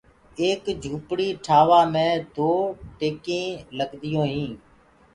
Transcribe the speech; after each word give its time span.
ايڪ 0.41 0.63
جُهپڙي 0.83 1.27
ٺآوآ 1.45 1.81
مي 1.93 2.07
دو 2.35 2.51
ٽيڪينٚ 2.99 3.61
لگديٚونٚ 3.77 4.31
هينٚ۔ 4.33 4.57